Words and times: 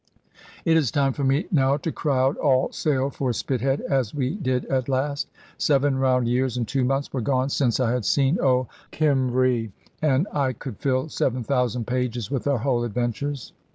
It 0.65 0.77
is 0.77 0.89
time 0.89 1.13
for 1.13 1.23
me 1.23 1.45
now 1.51 1.77
to 1.77 1.91
crowd 1.91 2.35
all 2.37 2.71
sail 2.71 3.11
for 3.11 3.31
Spithead, 3.33 3.81
as 3.81 4.15
we 4.15 4.31
did 4.33 4.65
at 4.65 4.89
last. 4.89 5.27
Seven 5.59 5.95
round 5.99 6.27
years 6.27 6.57
and 6.57 6.67
two 6.67 6.83
months 6.83 7.13
were 7.13 7.21
gone 7.21 7.49
since 7.49 7.79
I 7.79 7.91
had 7.91 8.03
seen 8.05 8.39
old 8.39 8.65
Cymru, 8.91 9.69
and 10.01 10.27
I 10.33 10.53
could 10.53 10.77
fill 10.79 11.07
seven 11.09 11.43
thousand 11.43 11.85
pages 11.85 12.31
with 12.31 12.47
our 12.47 12.57
whole 12.57 12.83
adventures. 12.83 13.53